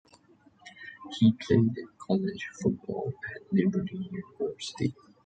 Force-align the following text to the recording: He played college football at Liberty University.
He 1.19 1.31
played 1.33 1.75
college 1.99 2.47
football 2.59 3.13
at 3.35 3.43
Liberty 3.53 4.09
University. 4.09 4.95